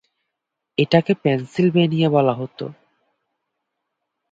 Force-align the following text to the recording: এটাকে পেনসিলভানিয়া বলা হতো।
এটাকে 0.77 1.13
পেনসিলভানিয়া 1.23 2.09
বলা 2.09 2.33
হতো। 2.33 2.65